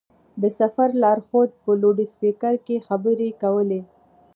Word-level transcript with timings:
د 0.41 0.43
سفر 0.59 0.89
لارښود 1.01 1.49
په 1.63 1.71
لوډسپېکر 1.81 2.53
کې 2.65 2.85
خبرې 2.87 3.29
کولې. 3.41 3.81